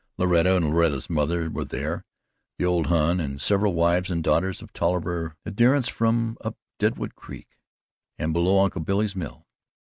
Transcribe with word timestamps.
Loretta 0.17 0.55
and 0.55 0.65
Loretta's 0.71 1.11
mother 1.11 1.47
were 1.47 1.63
there, 1.63 2.03
and 2.57 2.67
old 2.67 2.87
Hon 2.87 3.19
and 3.19 3.39
several 3.39 3.75
wives 3.75 4.09
and 4.09 4.23
daughters 4.23 4.59
of 4.63 4.73
Tolliver 4.73 5.35
adherents 5.45 5.89
from 5.89 6.39
up 6.43 6.57
Deadwood 6.79 7.13
Creek 7.13 7.55
and 8.17 8.33
below 8.33 8.63
Uncle 8.63 8.81
Billy's 8.81 9.15
mill. 9.15 9.45